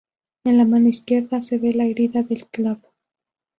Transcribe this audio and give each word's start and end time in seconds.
En 0.45 0.57
la 0.57 0.65
mano 0.65 0.87
izquierda 0.89 1.41
se 1.41 1.59
ve 1.59 1.73
la 1.75 1.83
herida 1.85 2.23
del 2.23 2.47
clavo. 2.47 2.95